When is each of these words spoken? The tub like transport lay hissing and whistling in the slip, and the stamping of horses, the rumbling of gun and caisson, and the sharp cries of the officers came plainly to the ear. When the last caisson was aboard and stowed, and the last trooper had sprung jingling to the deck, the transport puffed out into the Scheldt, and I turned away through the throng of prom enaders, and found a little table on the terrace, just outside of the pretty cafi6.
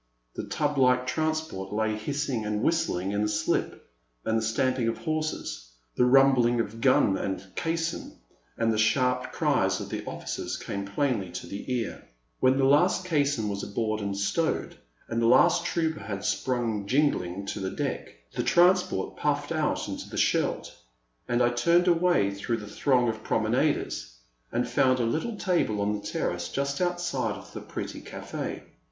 The 0.33 0.47
tub 0.47 0.79
like 0.79 1.05
transport 1.05 1.71
lay 1.71 1.95
hissing 1.95 2.43
and 2.43 2.63
whistling 2.63 3.11
in 3.11 3.21
the 3.21 3.29
slip, 3.29 3.87
and 4.25 4.35
the 4.35 4.41
stamping 4.41 4.87
of 4.87 4.97
horses, 4.97 5.69
the 5.95 6.05
rumbling 6.07 6.59
of 6.59 6.81
gun 6.81 7.19
and 7.19 7.45
caisson, 7.55 8.13
and 8.57 8.73
the 8.73 8.79
sharp 8.79 9.31
cries 9.31 9.79
of 9.79 9.89
the 9.89 10.03
officers 10.05 10.57
came 10.57 10.85
plainly 10.87 11.29
to 11.33 11.45
the 11.45 11.71
ear. 11.71 12.03
When 12.39 12.57
the 12.57 12.63
last 12.65 13.05
caisson 13.05 13.47
was 13.47 13.61
aboard 13.61 14.01
and 14.01 14.17
stowed, 14.17 14.75
and 15.07 15.21
the 15.21 15.27
last 15.27 15.65
trooper 15.65 15.99
had 15.99 16.25
sprung 16.25 16.87
jingling 16.87 17.45
to 17.45 17.59
the 17.59 17.69
deck, 17.69 18.07
the 18.33 18.41
transport 18.41 19.17
puffed 19.17 19.51
out 19.51 19.87
into 19.87 20.09
the 20.09 20.17
Scheldt, 20.17 20.73
and 21.27 21.43
I 21.43 21.49
turned 21.51 21.87
away 21.87 22.31
through 22.33 22.57
the 22.57 22.65
throng 22.65 23.07
of 23.07 23.21
prom 23.21 23.45
enaders, 23.45 24.13
and 24.51 24.67
found 24.67 24.99
a 24.99 25.03
little 25.03 25.37
table 25.37 25.79
on 25.79 25.93
the 25.93 26.01
terrace, 26.01 26.49
just 26.49 26.81
outside 26.81 27.35
of 27.35 27.53
the 27.53 27.61
pretty 27.61 28.01
cafi6. 28.01 28.63